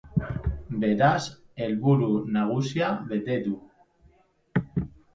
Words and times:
Beraz, 0.83 1.25
helburu 1.65 2.09
nagusia 2.39 2.91
bete 3.15 3.41
du. 3.49 3.57